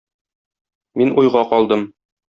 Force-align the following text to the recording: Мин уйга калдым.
Мин 1.03 1.15
уйга 1.23 1.47
калдым. 1.55 1.89